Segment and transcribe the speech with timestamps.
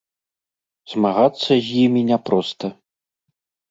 [0.95, 2.77] Змагацца з імі няпроста.